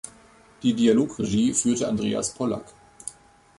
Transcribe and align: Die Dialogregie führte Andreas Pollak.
Die 0.63 0.73
Dialogregie 0.73 1.53
führte 1.53 1.87
Andreas 1.87 2.33
Pollak. 2.33 2.73